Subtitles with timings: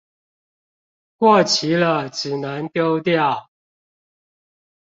[1.19, 3.51] 過期了只能丟掉